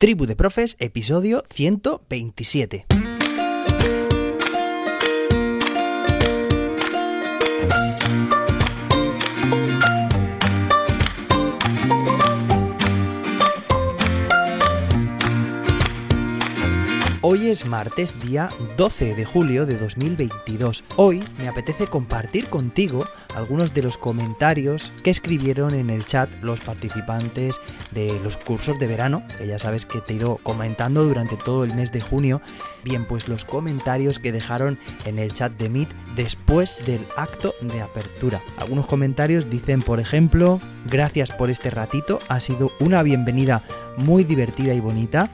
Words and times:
Tribu 0.00 0.26
de 0.26 0.36
Profes, 0.36 0.76
episodio 0.78 1.42
127. 1.48 3.07
Hoy 17.20 17.48
es 17.48 17.66
martes, 17.66 18.14
día 18.20 18.48
12 18.76 19.16
de 19.16 19.24
julio 19.24 19.66
de 19.66 19.76
2022. 19.76 20.84
Hoy 20.94 21.24
me 21.36 21.48
apetece 21.48 21.88
compartir 21.88 22.48
contigo 22.48 23.04
algunos 23.34 23.74
de 23.74 23.82
los 23.82 23.98
comentarios 23.98 24.92
que 25.02 25.10
escribieron 25.10 25.74
en 25.74 25.90
el 25.90 26.06
chat 26.06 26.30
los 26.42 26.60
participantes 26.60 27.60
de 27.90 28.20
los 28.20 28.36
cursos 28.36 28.78
de 28.78 28.86
verano, 28.86 29.24
que 29.36 29.48
ya 29.48 29.58
sabes 29.58 29.84
que 29.84 30.00
te 30.00 30.12
he 30.12 30.16
ido 30.18 30.36
comentando 30.44 31.02
durante 31.02 31.36
todo 31.36 31.64
el 31.64 31.74
mes 31.74 31.90
de 31.90 32.00
junio. 32.00 32.40
Bien, 32.84 33.04
pues 33.04 33.26
los 33.26 33.44
comentarios 33.44 34.20
que 34.20 34.30
dejaron 34.30 34.78
en 35.04 35.18
el 35.18 35.32
chat 35.32 35.52
de 35.54 35.70
Meet 35.70 35.88
después 36.14 36.86
del 36.86 37.00
acto 37.16 37.52
de 37.60 37.80
apertura. 37.80 38.44
Algunos 38.58 38.86
comentarios 38.86 39.50
dicen, 39.50 39.82
por 39.82 39.98
ejemplo, 39.98 40.60
gracias 40.86 41.32
por 41.32 41.50
este 41.50 41.70
ratito, 41.70 42.20
ha 42.28 42.38
sido 42.38 42.70
una 42.78 43.02
bienvenida 43.02 43.64
muy 43.96 44.22
divertida 44.22 44.72
y 44.72 44.78
bonita. 44.78 45.32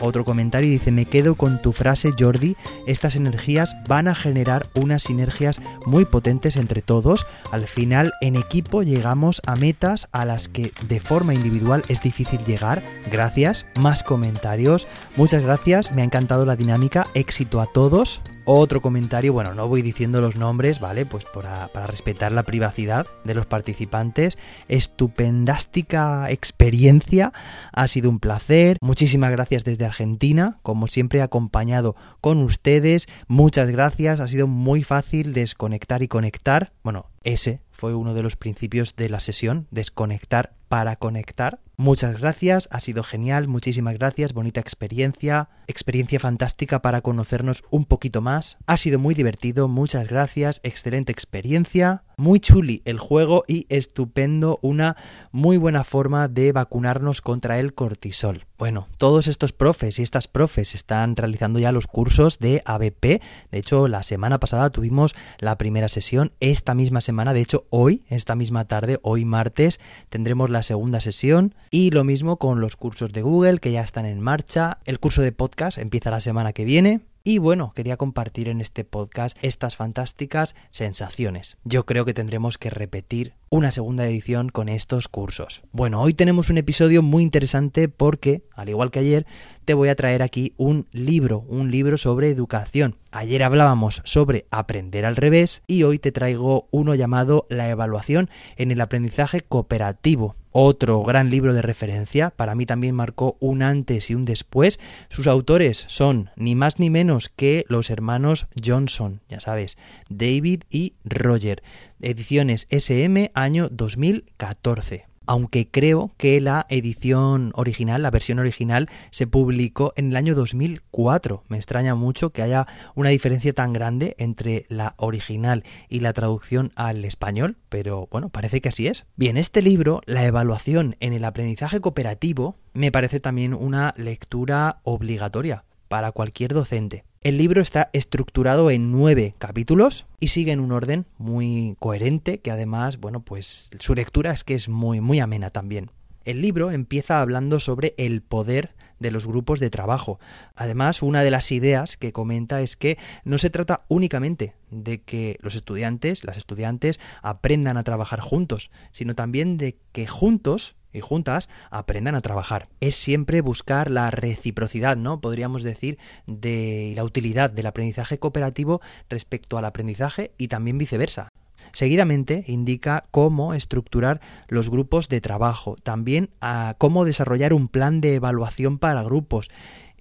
Otro 0.00 0.24
comentario 0.24 0.70
dice, 0.70 0.92
me 0.92 1.06
quedo 1.06 1.36
con 1.36 1.60
tu 1.62 1.72
frase 1.72 2.12
Jordi, 2.18 2.56
estas 2.86 3.16
energías 3.16 3.74
van 3.88 4.08
a 4.08 4.14
generar 4.14 4.68
unas 4.74 5.04
sinergias 5.04 5.60
muy 5.84 6.04
potentes 6.04 6.56
entre 6.56 6.82
todos. 6.82 7.26
Al 7.50 7.66
final 7.66 8.12
en 8.20 8.36
equipo 8.36 8.82
llegamos 8.82 9.40
a 9.46 9.56
metas 9.56 10.08
a 10.12 10.24
las 10.24 10.48
que 10.48 10.72
de 10.86 11.00
forma 11.00 11.34
individual 11.34 11.84
es 11.88 12.00
difícil 12.02 12.44
llegar. 12.44 12.82
Gracias. 13.10 13.66
Más 13.78 14.02
comentarios. 14.02 14.86
Muchas 15.16 15.42
gracias. 15.42 15.92
Me 15.92 16.02
ha 16.02 16.04
encantado 16.04 16.46
la 16.46 16.56
dinámica. 16.56 17.08
Éxito 17.14 17.60
a 17.60 17.66
todos. 17.66 18.20
Otro 18.48 18.80
comentario, 18.80 19.32
bueno, 19.32 19.54
no 19.54 19.66
voy 19.66 19.82
diciendo 19.82 20.20
los 20.20 20.36
nombres, 20.36 20.78
¿vale? 20.78 21.04
Pues 21.04 21.24
para, 21.24 21.66
respetar 21.88 22.30
la 22.30 22.44
privacidad 22.44 23.08
de 23.24 23.34
los 23.34 23.44
participantes. 23.44 24.38
Estupendástica 24.68 26.30
experiencia, 26.30 27.32
ha 27.72 27.88
sido 27.88 28.08
un 28.08 28.20
placer. 28.20 28.78
Muchísimas 28.80 29.32
gracias 29.32 29.64
desde 29.64 29.84
Argentina, 29.84 30.60
como 30.62 30.86
siempre 30.86 31.22
acompañado 31.22 31.96
con 32.20 32.40
ustedes. 32.40 33.08
Muchas 33.26 33.68
gracias, 33.70 34.20
ha 34.20 34.28
sido 34.28 34.46
muy 34.46 34.84
fácil 34.84 35.32
desconectar 35.32 36.04
y 36.04 36.08
conectar. 36.08 36.72
Bueno, 36.84 37.10
ese 37.24 37.62
fue 37.72 37.96
uno 37.96 38.14
de 38.14 38.22
los 38.22 38.36
principios 38.36 38.94
de 38.94 39.08
la 39.08 39.18
sesión, 39.18 39.66
desconectar 39.72 40.54
para 40.68 40.96
conectar. 40.96 41.60
Muchas 41.78 42.18
gracias, 42.18 42.68
ha 42.72 42.80
sido 42.80 43.02
genial, 43.02 43.48
muchísimas 43.48 43.98
gracias, 43.98 44.32
bonita 44.32 44.60
experiencia, 44.60 45.50
experiencia 45.66 46.18
fantástica 46.18 46.80
para 46.80 47.02
conocernos 47.02 47.64
un 47.70 47.84
poquito 47.84 48.22
más. 48.22 48.56
Ha 48.66 48.78
sido 48.78 48.98
muy 48.98 49.14
divertido, 49.14 49.68
muchas 49.68 50.08
gracias, 50.08 50.60
excelente 50.62 51.12
experiencia, 51.12 52.02
muy 52.16 52.40
chuli 52.40 52.80
el 52.86 52.98
juego 52.98 53.44
y 53.46 53.66
estupendo, 53.68 54.58
una 54.62 54.96
muy 55.32 55.58
buena 55.58 55.84
forma 55.84 56.28
de 56.28 56.52
vacunarnos 56.52 57.20
contra 57.20 57.58
el 57.58 57.74
cortisol. 57.74 58.46
Bueno, 58.56 58.88
todos 58.96 59.26
estos 59.26 59.52
profes 59.52 59.98
y 59.98 60.02
estas 60.02 60.28
profes 60.28 60.74
están 60.74 61.14
realizando 61.14 61.58
ya 61.58 61.72
los 61.72 61.86
cursos 61.86 62.38
de 62.38 62.62
ABP. 62.64 63.20
De 63.50 63.58
hecho, 63.58 63.86
la 63.86 64.02
semana 64.02 64.40
pasada 64.40 64.70
tuvimos 64.70 65.14
la 65.38 65.58
primera 65.58 65.90
sesión. 65.90 66.32
Esta 66.40 66.74
misma 66.74 67.02
semana, 67.02 67.34
de 67.34 67.42
hecho, 67.42 67.66
hoy, 67.68 68.04
esta 68.08 68.34
misma 68.34 68.64
tarde, 68.64 68.98
hoy 69.02 69.26
martes, 69.26 69.78
tendremos 70.08 70.48
la 70.48 70.55
segunda 70.62 71.00
sesión. 71.00 71.54
Y 71.70 71.90
lo 71.90 72.04
mismo 72.04 72.38
con 72.38 72.60
los 72.60 72.76
cursos 72.76 73.12
de 73.12 73.22
Google 73.22 73.58
que 73.58 73.72
ya 73.72 73.82
están 73.82 74.06
en 74.06 74.20
marcha. 74.20 74.78
El 74.84 75.00
curso 75.00 75.22
de 75.22 75.32
podcast 75.32 75.78
empieza 75.78 76.10
la 76.10 76.20
semana 76.20 76.52
que 76.52 76.64
viene. 76.64 77.00
Y 77.28 77.38
bueno, 77.38 77.72
quería 77.74 77.96
compartir 77.96 78.48
en 78.48 78.60
este 78.60 78.84
podcast 78.84 79.36
estas 79.42 79.74
fantásticas 79.74 80.54
sensaciones. 80.70 81.56
Yo 81.64 81.84
creo 81.84 82.04
que 82.04 82.14
tendremos 82.14 82.56
que 82.56 82.70
repetir 82.70 83.34
una 83.48 83.72
segunda 83.72 84.06
edición 84.06 84.48
con 84.48 84.68
estos 84.68 85.08
cursos. 85.08 85.64
Bueno, 85.72 86.00
hoy 86.00 86.14
tenemos 86.14 86.50
un 86.50 86.58
episodio 86.58 87.02
muy 87.02 87.24
interesante 87.24 87.88
porque, 87.88 88.44
al 88.54 88.68
igual 88.68 88.92
que 88.92 89.00
ayer, 89.00 89.26
te 89.64 89.74
voy 89.74 89.88
a 89.88 89.96
traer 89.96 90.22
aquí 90.22 90.54
un 90.56 90.86
libro, 90.92 91.40
un 91.48 91.72
libro 91.72 91.96
sobre 91.96 92.30
educación. 92.30 92.96
Ayer 93.10 93.42
hablábamos 93.42 94.02
sobre 94.04 94.46
aprender 94.52 95.04
al 95.04 95.16
revés 95.16 95.64
y 95.66 95.82
hoy 95.82 95.98
te 95.98 96.12
traigo 96.12 96.68
uno 96.70 96.94
llamado 96.94 97.48
La 97.50 97.68
evaluación 97.68 98.30
en 98.56 98.70
el 98.70 98.80
aprendizaje 98.80 99.40
cooperativo. 99.40 100.36
Otro 100.58 101.02
gran 101.02 101.28
libro 101.28 101.52
de 101.52 101.60
referencia, 101.60 102.30
para 102.30 102.54
mí 102.54 102.64
también 102.64 102.94
marcó 102.94 103.36
un 103.40 103.62
antes 103.62 104.08
y 104.08 104.14
un 104.14 104.24
después. 104.24 104.80
Sus 105.10 105.26
autores 105.26 105.84
son 105.88 106.30
ni 106.34 106.54
más 106.54 106.78
ni 106.78 106.88
menos 106.88 107.28
que 107.28 107.66
los 107.68 107.90
hermanos 107.90 108.46
Johnson, 108.64 109.20
ya 109.28 109.38
sabes, 109.38 109.76
David 110.08 110.62
y 110.70 110.94
Roger. 111.04 111.62
Ediciones 112.00 112.66
SM 112.70 113.32
año 113.34 113.68
2014 113.70 115.15
aunque 115.26 115.68
creo 115.68 116.10
que 116.16 116.40
la 116.40 116.66
edición 116.68 117.52
original, 117.54 118.02
la 118.02 118.10
versión 118.10 118.38
original, 118.38 118.88
se 119.10 119.26
publicó 119.26 119.92
en 119.96 120.10
el 120.10 120.16
año 120.16 120.34
2004. 120.34 121.44
Me 121.48 121.56
extraña 121.56 121.94
mucho 121.94 122.30
que 122.30 122.42
haya 122.42 122.66
una 122.94 123.10
diferencia 123.10 123.52
tan 123.52 123.72
grande 123.72 124.14
entre 124.18 124.66
la 124.68 124.94
original 124.96 125.64
y 125.88 126.00
la 126.00 126.12
traducción 126.12 126.72
al 126.76 127.04
español, 127.04 127.56
pero 127.68 128.08
bueno, 128.10 128.28
parece 128.28 128.60
que 128.60 128.68
así 128.68 128.86
es. 128.86 129.06
Bien, 129.16 129.36
este 129.36 129.62
libro, 129.62 130.00
La 130.06 130.24
evaluación 130.24 130.96
en 131.00 131.12
el 131.12 131.24
aprendizaje 131.24 131.80
cooperativo, 131.80 132.56
me 132.72 132.92
parece 132.92 133.20
también 133.20 133.54
una 133.54 133.94
lectura 133.96 134.80
obligatoria 134.82 135.64
para 135.88 136.12
cualquier 136.12 136.54
docente. 136.54 137.04
El 137.22 137.38
libro 137.38 137.60
está 137.60 137.90
estructurado 137.92 138.70
en 138.70 138.92
nueve 138.92 139.34
capítulos 139.38 140.06
y 140.20 140.28
sigue 140.28 140.52
en 140.52 140.60
un 140.60 140.70
orden 140.70 141.06
muy 141.18 141.76
coherente 141.80 142.38
que 142.38 142.50
además, 142.50 142.98
bueno, 142.98 143.20
pues 143.20 143.68
su 143.80 143.94
lectura 143.94 144.30
es 144.30 144.44
que 144.44 144.54
es 144.54 144.68
muy, 144.68 145.00
muy 145.00 145.18
amena 145.18 145.50
también. 145.50 145.90
El 146.24 146.40
libro 146.40 146.70
empieza 146.70 147.20
hablando 147.20 147.58
sobre 147.60 147.94
el 147.98 148.22
poder 148.22 148.74
de 148.98 149.10
los 149.10 149.26
grupos 149.26 149.60
de 149.60 149.70
trabajo. 149.70 150.18
Además, 150.54 151.02
una 151.02 151.22
de 151.22 151.30
las 151.30 151.52
ideas 151.52 151.96
que 151.96 152.12
comenta 152.12 152.62
es 152.62 152.76
que 152.76 152.98
no 153.24 153.38
se 153.38 153.50
trata 153.50 153.84
únicamente 153.88 154.54
de 154.70 155.02
que 155.02 155.36
los 155.40 155.54
estudiantes, 155.54 156.24
las 156.24 156.36
estudiantes, 156.36 157.00
aprendan 157.22 157.76
a 157.76 157.84
trabajar 157.84 158.20
juntos, 158.20 158.70
sino 158.92 159.14
también 159.14 159.58
de 159.58 159.78
que 159.92 160.06
juntos 160.06 160.76
y 160.96 161.00
juntas 161.00 161.48
aprendan 161.70 162.14
a 162.14 162.20
trabajar. 162.20 162.68
Es 162.80 162.96
siempre 162.96 163.40
buscar 163.40 163.90
la 163.90 164.10
reciprocidad, 164.10 164.96
¿no? 164.96 165.20
Podríamos 165.20 165.62
decir, 165.62 165.98
de 166.26 166.92
la 166.96 167.04
utilidad 167.04 167.50
del 167.50 167.66
aprendizaje 167.66 168.18
cooperativo 168.18 168.80
respecto 169.08 169.58
al 169.58 169.64
aprendizaje 169.64 170.32
y 170.38 170.48
también 170.48 170.78
viceversa. 170.78 171.28
Seguidamente 171.72 172.44
indica 172.46 173.04
cómo 173.10 173.52
estructurar 173.52 174.20
los 174.48 174.70
grupos 174.70 175.08
de 175.08 175.20
trabajo, 175.20 175.76
también 175.82 176.30
cómo 176.78 177.04
desarrollar 177.04 177.52
un 177.52 177.68
plan 177.68 178.00
de 178.00 178.14
evaluación 178.14 178.78
para 178.78 179.02
grupos 179.02 179.50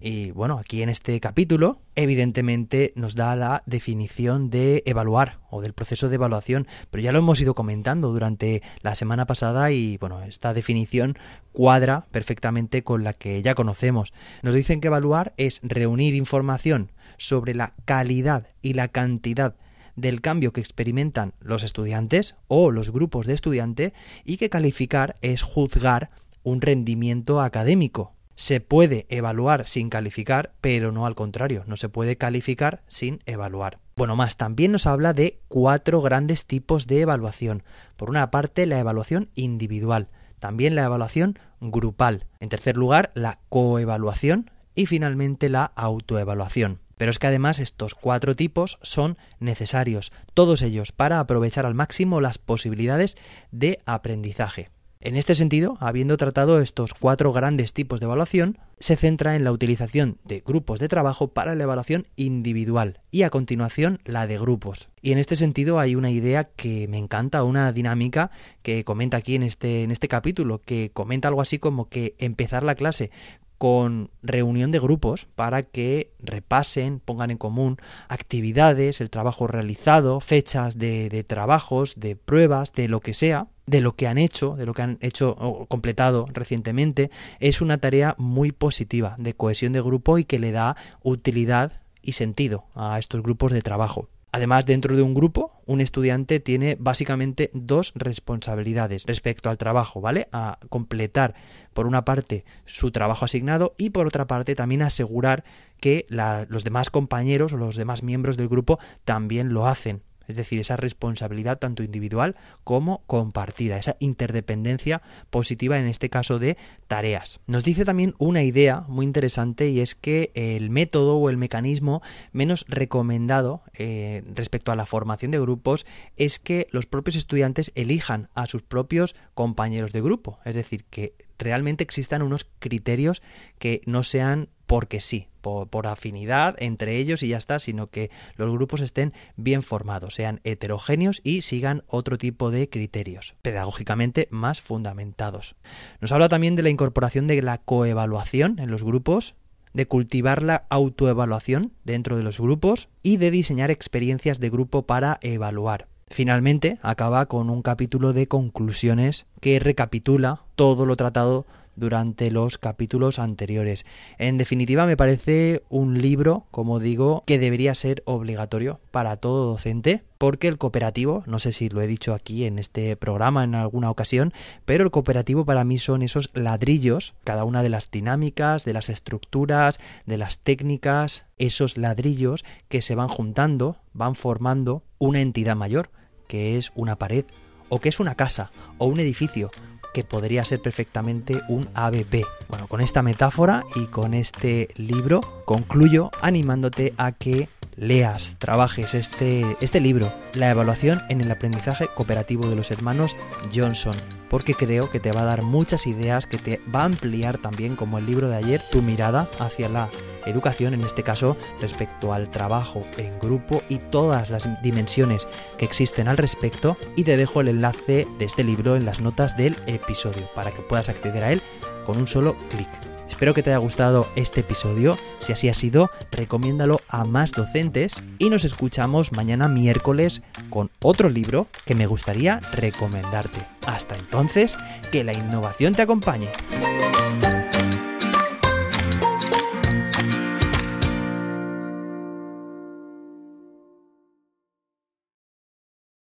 y 0.07 0.29
bueno, 0.29 0.59
aquí 0.59 0.83
en 0.83 0.89
este 0.89 1.19
capítulo, 1.19 1.81
evidentemente 1.95 2.93
nos 2.95 3.15
da 3.15 3.35
la 3.35 3.63
definición 3.65 4.51
de 4.51 4.83
evaluar 4.85 5.39
o 5.49 5.63
del 5.63 5.73
proceso 5.73 6.09
de 6.09 6.15
evaluación, 6.15 6.67
pero 6.91 7.01
ya 7.01 7.11
lo 7.11 7.17
hemos 7.17 7.41
ido 7.41 7.55
comentando 7.55 8.11
durante 8.11 8.61
la 8.83 8.93
semana 8.93 9.25
pasada 9.25 9.71
y 9.71 9.97
bueno, 9.97 10.21
esta 10.21 10.53
definición 10.53 11.17
cuadra 11.53 12.05
perfectamente 12.11 12.83
con 12.83 13.03
la 13.03 13.13
que 13.13 13.41
ya 13.41 13.55
conocemos. 13.55 14.13
Nos 14.43 14.53
dicen 14.53 14.79
que 14.79 14.89
evaluar 14.89 15.33
es 15.37 15.59
reunir 15.63 16.13
información 16.13 16.91
sobre 17.17 17.55
la 17.55 17.73
calidad 17.85 18.45
y 18.61 18.73
la 18.73 18.89
cantidad 18.89 19.55
del 19.95 20.21
cambio 20.21 20.53
que 20.53 20.61
experimentan 20.61 21.33
los 21.39 21.63
estudiantes 21.63 22.35
o 22.47 22.69
los 22.69 22.91
grupos 22.91 23.25
de 23.25 23.33
estudiantes 23.33 23.93
y 24.23 24.37
que 24.37 24.51
calificar 24.51 25.15
es 25.23 25.41
juzgar 25.41 26.11
un 26.43 26.61
rendimiento 26.61 27.41
académico 27.41 28.14
se 28.35 28.59
puede 28.59 29.05
evaluar 29.09 29.67
sin 29.67 29.89
calificar, 29.89 30.53
pero 30.61 30.91
no 30.91 31.05
al 31.05 31.15
contrario, 31.15 31.63
no 31.67 31.77
se 31.77 31.89
puede 31.89 32.17
calificar 32.17 32.83
sin 32.87 33.19
evaluar. 33.25 33.79
Bueno, 33.95 34.15
más, 34.15 34.37
también 34.37 34.71
nos 34.71 34.87
habla 34.87 35.13
de 35.13 35.39
cuatro 35.47 36.01
grandes 36.01 36.45
tipos 36.45 36.85
de 36.87 37.01
evaluación. 37.01 37.63
Por 37.95 38.09
una 38.09 38.29
parte, 38.29 38.65
la 38.65 38.79
evaluación 38.79 39.29
individual, 39.35 40.09
también 40.39 40.75
la 40.75 40.83
evaluación 40.83 41.39
grupal. 41.61 42.27
En 42.39 42.49
tercer 42.49 42.75
lugar, 42.75 43.11
la 43.15 43.39
coevaluación 43.49 44.51
y 44.75 44.85
finalmente 44.85 45.49
la 45.49 45.65
autoevaluación. 45.75 46.81
Pero 46.97 47.11
es 47.11 47.19
que 47.19 47.27
además 47.27 47.59
estos 47.59 47.95
cuatro 47.95 48.35
tipos 48.35 48.77
son 48.81 49.17
necesarios, 49.39 50.11
todos 50.33 50.61
ellos, 50.61 50.91
para 50.91 51.19
aprovechar 51.19 51.65
al 51.65 51.73
máximo 51.73 52.21
las 52.21 52.37
posibilidades 52.37 53.17
de 53.51 53.79
aprendizaje. 53.85 54.69
En 55.05 55.15
este 55.15 55.35
sentido, 55.35 55.77
habiendo 55.81 56.17
tratado 56.17 56.59
estos 56.59 56.95
cuatro 56.95 57.31
grandes 57.31 57.73
tipos 57.73 57.99
de 57.99 58.07
evaluación, 58.07 58.57
se 58.79 58.95
centra 58.95 59.35
en 59.35 59.43
la 59.43 59.51
utilización 59.51 60.17
de 60.23 60.41
grupos 60.43 60.79
de 60.79 60.87
trabajo 60.87 61.27
para 61.27 61.53
la 61.53 61.61
evaluación 61.61 62.07
individual 62.15 63.01
y 63.11 63.21
a 63.21 63.29
continuación 63.29 63.99
la 64.03 64.25
de 64.25 64.39
grupos. 64.39 64.89
Y 65.03 65.11
en 65.11 65.19
este 65.19 65.35
sentido 65.35 65.79
hay 65.79 65.93
una 65.93 66.09
idea 66.09 66.45
que 66.45 66.87
me 66.87 66.97
encanta, 66.97 67.43
una 67.43 67.71
dinámica 67.71 68.31
que 68.63 68.83
comenta 68.83 69.17
aquí 69.17 69.35
en 69.35 69.43
este, 69.43 69.83
en 69.83 69.91
este 69.91 70.07
capítulo, 70.07 70.59
que 70.65 70.89
comenta 70.91 71.27
algo 71.27 71.41
así 71.41 71.59
como 71.59 71.87
que 71.87 72.15
empezar 72.17 72.63
la 72.63 72.73
clase 72.73 73.11
con 73.59 74.09
reunión 74.23 74.71
de 74.71 74.79
grupos 74.79 75.27
para 75.35 75.61
que 75.61 76.13
repasen, 76.17 76.99
pongan 76.99 77.29
en 77.29 77.37
común 77.37 77.77
actividades, 78.09 79.01
el 79.01 79.11
trabajo 79.11 79.45
realizado, 79.45 80.19
fechas 80.19 80.79
de, 80.79 81.09
de, 81.09 81.23
trabajos, 81.23 81.93
de 81.95 82.15
pruebas, 82.15 82.73
de 82.73 82.87
lo 82.87 83.01
que 83.01 83.13
sea, 83.13 83.49
de 83.65 83.81
lo 83.81 83.95
que 83.95 84.07
han 84.07 84.17
hecho, 84.17 84.55
de 84.55 84.65
lo 84.65 84.73
que 84.73 84.81
han 84.81 84.97
hecho 85.01 85.31
o 85.31 85.65
completado 85.65 86.25
recientemente, 86.31 87.11
es 87.39 87.61
una 87.61 87.77
tarea 87.77 88.15
muy 88.17 88.51
positiva 88.51 89.15
de 89.17 89.33
cohesión 89.33 89.73
de 89.73 89.81
grupo 89.81 90.17
y 90.17 90.25
que 90.25 90.39
le 90.39 90.51
da 90.51 90.75
utilidad 91.03 91.81
y 92.01 92.13
sentido 92.13 92.65
a 92.75 92.99
estos 92.99 93.21
grupos 93.23 93.51
de 93.51 93.61
trabajo. 93.61 94.09
Además, 94.31 94.65
dentro 94.65 94.97
de 94.97 95.01
un 95.01 95.13
grupo, 95.13 95.53
un 95.65 95.79
estudiante 95.79 96.41
tiene 96.41 96.75
básicamente 96.77 97.49
dos 97.53 97.93
responsabilidades 97.95 99.05
respecto 99.05 99.49
al 99.49 99.57
trabajo, 99.57 100.01
¿vale? 100.01 100.27
A 100.33 100.59
completar, 100.67 101.35
por 101.73 101.87
una 101.87 102.03
parte, 102.03 102.43
su 102.65 102.91
trabajo 102.91 103.23
asignado 103.23 103.75
y 103.77 103.91
por 103.91 104.07
otra 104.07 104.27
parte 104.27 104.53
también 104.53 104.81
asegurar 104.81 105.45
que 105.79 106.05
los 106.09 106.65
demás 106.65 106.89
compañeros 106.89 107.53
o 107.53 107.57
los 107.57 107.77
demás 107.77 108.03
miembros 108.03 108.35
del 108.35 108.49
grupo 108.49 108.77
también 109.05 109.53
lo 109.53 109.67
hacen 109.67 110.01
es 110.27 110.35
decir, 110.35 110.59
esa 110.59 110.77
responsabilidad 110.77 111.59
tanto 111.59 111.83
individual 111.83 112.35
como 112.63 113.03
compartida, 113.07 113.77
esa 113.77 113.95
interdependencia 113.99 115.01
positiva 115.29 115.77
en 115.77 115.87
este 115.87 116.09
caso 116.09 116.39
de 116.39 116.57
tareas. 116.87 117.39
Nos 117.47 117.63
dice 117.63 117.85
también 117.85 118.13
una 118.17 118.43
idea 118.43 118.85
muy 118.87 119.05
interesante 119.05 119.69
y 119.69 119.79
es 119.79 119.95
que 119.95 120.31
el 120.35 120.69
método 120.69 121.17
o 121.17 121.29
el 121.29 121.37
mecanismo 121.37 122.01
menos 122.31 122.65
recomendado 122.67 123.63
eh, 123.77 124.23
respecto 124.33 124.71
a 124.71 124.75
la 124.75 124.85
formación 124.85 125.31
de 125.31 125.39
grupos 125.39 125.85
es 126.15 126.39
que 126.39 126.67
los 126.71 126.85
propios 126.85 127.15
estudiantes 127.15 127.71
elijan 127.75 128.29
a 128.33 128.47
sus 128.47 128.61
propios 128.61 129.15
compañeros 129.33 129.91
de 129.93 130.01
grupo, 130.01 130.39
es 130.45 130.55
decir, 130.55 130.85
que 130.85 131.13
realmente 131.37 131.83
existan 131.83 132.21
unos 132.21 132.47
criterios 132.59 133.21
que 133.59 133.81
no 133.85 134.03
sean 134.03 134.49
porque 134.65 134.99
sí, 134.99 135.27
por, 135.41 135.87
afinidad 135.87 136.55
entre 136.57 136.97
ellos 136.97 137.21
y 137.21 137.29
ya 137.29 137.37
está, 137.37 137.59
sino 137.59 137.87
que 137.87 138.09
los 138.35 138.51
grupos 138.51 138.81
estén 138.81 139.13
bien 139.35 139.61
formados, 139.61 140.15
sean 140.15 140.41
heterogéneos 140.43 141.21
y 141.23 141.41
sigan 141.41 141.83
otro 141.87 142.17
tipo 142.17 142.49
de 142.49 142.69
criterios, 142.69 143.35
pedagógicamente 143.41 144.27
más 144.31 144.61
fundamentados. 144.61 145.55
Nos 146.01 146.11
habla 146.11 146.29
también 146.29 146.55
de 146.55 146.63
la 146.63 146.69
incorporación 146.69 147.27
de 147.27 147.41
la 147.41 147.59
coevaluación 147.59 148.57
en 148.59 148.71
los 148.71 148.83
grupos, 148.83 149.35
de 149.73 149.87
cultivar 149.87 150.41
la 150.41 150.65
autoevaluación 150.69 151.73
dentro 151.83 152.17
de 152.17 152.23
los 152.23 152.39
grupos 152.39 152.89
y 153.03 153.17
de 153.17 153.29
diseñar 153.29 153.71
experiencias 153.71 154.39
de 154.39 154.49
grupo 154.49 154.87
para 154.87 155.19
evaluar. 155.21 155.87
Finalmente, 156.07 156.77
acaba 156.81 157.25
con 157.25 157.49
un 157.49 157.61
capítulo 157.61 158.13
de 158.13 158.27
conclusiones 158.27 159.25
que 159.41 159.59
recapitula 159.59 160.43
todo 160.55 160.85
lo 160.85 160.95
tratado 160.95 161.45
durante 161.75 162.31
los 162.31 162.57
capítulos 162.57 163.19
anteriores. 163.19 163.85
En 164.17 164.37
definitiva, 164.37 164.85
me 164.85 164.97
parece 164.97 165.63
un 165.69 166.01
libro, 166.01 166.45
como 166.51 166.79
digo, 166.79 167.23
que 167.25 167.39
debería 167.39 167.75
ser 167.75 168.03
obligatorio 168.05 168.79
para 168.91 169.17
todo 169.17 169.45
docente, 169.51 170.03
porque 170.17 170.47
el 170.47 170.57
cooperativo, 170.57 171.23
no 171.27 171.39
sé 171.39 171.51
si 171.51 171.69
lo 171.69 171.81
he 171.81 171.87
dicho 171.87 172.13
aquí 172.13 172.45
en 172.45 172.59
este 172.59 172.95
programa 172.95 173.43
en 173.43 173.55
alguna 173.55 173.91
ocasión, 173.91 174.33
pero 174.65 174.83
el 174.83 174.91
cooperativo 174.91 175.45
para 175.45 175.63
mí 175.63 175.77
son 175.77 176.01
esos 176.01 176.29
ladrillos, 176.33 177.15
cada 177.23 177.43
una 177.43 177.63
de 177.63 177.69
las 177.69 177.91
dinámicas, 177.91 178.65
de 178.65 178.73
las 178.73 178.89
estructuras, 178.89 179.79
de 180.05 180.17
las 180.17 180.39
técnicas, 180.39 181.25
esos 181.37 181.77
ladrillos 181.77 182.45
que 182.69 182.81
se 182.81 182.95
van 182.95 183.09
juntando, 183.09 183.77
van 183.93 184.15
formando 184.15 184.83
una 184.97 185.21
entidad 185.21 185.55
mayor, 185.55 185.89
que 186.27 186.57
es 186.57 186.71
una 186.75 186.95
pared, 186.95 187.25
o 187.69 187.79
que 187.79 187.89
es 187.89 187.99
una 187.99 188.15
casa, 188.15 188.51
o 188.77 188.85
un 188.85 188.99
edificio, 188.99 189.51
que 189.95 190.03
podría 190.03 190.43
ser 190.43 190.61
perfectamente 190.61 191.39
un 191.47 191.69
ABP. 191.73 192.25
Bueno, 192.49 192.67
con 192.67 192.81
esta 192.81 193.01
metáfora 193.01 193.63
y 193.77 193.85
con 193.85 194.13
este 194.13 194.67
libro 194.75 195.21
concluyo 195.45 196.11
animándote 196.21 196.93
a 196.97 197.13
que 197.13 197.47
leas, 197.77 198.35
trabajes 198.39 198.93
este, 198.93 199.57
este 199.61 199.79
libro, 199.79 200.13
La 200.33 200.49
evaluación 200.49 201.01
en 201.09 201.21
el 201.21 201.31
aprendizaje 201.31 201.87
cooperativo 201.87 202.49
de 202.49 202.55
los 202.55 202.71
hermanos 202.71 203.15
Johnson, 203.53 203.95
porque 204.29 204.53
creo 204.53 204.89
que 204.89 204.99
te 204.99 205.11
va 205.11 205.21
a 205.21 205.25
dar 205.25 205.41
muchas 205.41 205.87
ideas, 205.87 206.25
que 206.25 206.37
te 206.37 206.61
va 206.73 206.81
a 206.81 206.85
ampliar 206.85 207.37
también, 207.37 207.75
como 207.75 207.97
el 207.97 208.05
libro 208.05 208.29
de 208.29 208.37
ayer, 208.37 208.61
tu 208.71 208.81
mirada 208.81 209.29
hacia 209.39 209.69
la 209.69 209.89
educación, 210.25 210.73
en 210.73 210.81
este 210.81 211.03
caso 211.03 211.37
respecto 211.61 212.13
al 212.13 212.31
trabajo 212.31 212.85
en 212.97 213.19
grupo 213.19 213.61
y 213.69 213.77
todas 213.77 214.29
las 214.29 214.47
dimensiones 214.63 215.27
que 215.57 215.65
existen 215.65 216.07
al 216.07 216.17
respecto. 216.17 216.77
Y 216.95 217.03
te 217.03 217.17
dejo 217.17 217.41
el 217.41 217.49
enlace 217.49 218.07
de 218.17 218.25
este 218.25 218.43
libro 218.43 218.75
en 218.75 218.85
las 218.85 219.01
notas 219.01 219.37
del 219.37 219.55
episodio 219.67 220.27
para 220.33 220.51
que 220.51 220.61
puedas 220.61 220.89
acceder 220.89 221.23
a 221.23 221.31
él 221.31 221.41
con 221.85 221.97
un 221.97 222.07
solo 222.07 222.35
clic. 222.49 222.94
Espero 223.15 223.33
que 223.33 223.43
te 223.43 223.51
haya 223.51 223.59
gustado 223.59 224.09
este 224.17 224.41
episodio. 224.41 224.97
Si 225.19 225.31
así 225.31 225.47
ha 225.47 225.53
sido, 225.53 225.89
recomiéndalo 226.11 226.81
a 226.89 227.05
más 227.05 227.31
docentes 227.31 228.03
y 228.19 228.29
nos 228.29 228.43
escuchamos 228.43 229.13
mañana 229.13 229.47
miércoles 229.47 230.21
con 230.49 230.69
otro 230.81 231.07
libro 231.07 231.47
que 231.63 231.75
me 231.75 231.87
gustaría 231.87 232.41
recomendarte. 232.51 233.39
Hasta 233.65 233.95
entonces, 233.95 234.57
que 234.91 235.05
la 235.05 235.13
innovación 235.13 235.75
te 235.75 235.83
acompañe. 235.83 236.27